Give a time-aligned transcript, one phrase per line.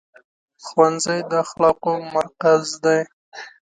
[0.65, 2.99] ښوونځی د اخلاقو مرکز دی.